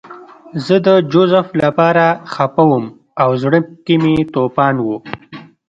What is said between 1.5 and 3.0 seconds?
لپاره خپه وم